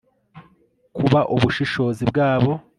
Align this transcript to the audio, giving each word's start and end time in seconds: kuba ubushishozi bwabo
kuba 0.95 1.19
ubushishozi 1.35 2.03
bwabo 2.11 2.51